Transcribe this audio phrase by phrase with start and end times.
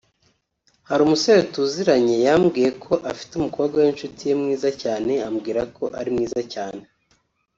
[0.89, 6.41] Hari umusore tuziranye yambwiye ko afite umukobwa w’inshuti ye mwiza cyane ambwira ko ari mwiza
[6.55, 6.83] cyane